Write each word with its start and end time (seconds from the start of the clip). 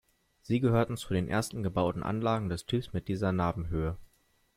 Sie 0.41 0.59
gehörten 0.59 0.97
zu 0.97 1.13
den 1.13 1.27
ersten 1.27 1.61
gebauten 1.61 2.01
Anlagen 2.01 2.49
des 2.49 2.65
Typs 2.65 2.91
mit 2.91 3.07
dieser 3.07 3.31
Nabenhöhe. 3.33 3.97